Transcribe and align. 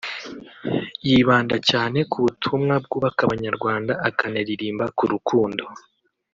yibanda 1.07 1.55
cyane 1.69 1.99
ku 2.11 2.17
butumwa 2.25 2.73
bwubaka 2.83 3.19
abanyarwanda 3.23 3.93
akanaririmba 4.09 4.85
ku 4.97 5.03
rukundo 5.13 5.63